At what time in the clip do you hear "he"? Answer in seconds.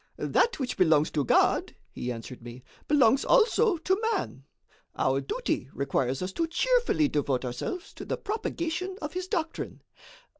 1.91-2.11